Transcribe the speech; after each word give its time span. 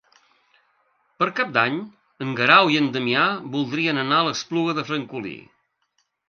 Per 1.19 1.27
Cap 1.39 1.51
d'Any 1.57 1.77
en 2.25 2.31
Guerau 2.39 2.71
i 2.77 2.79
en 2.79 2.87
Damià 2.95 3.27
voldrien 3.57 4.01
anar 4.05 4.23
a 4.23 4.25
l'Espluga 4.29 4.77
de 4.81 4.87
Francolí. 4.89 5.37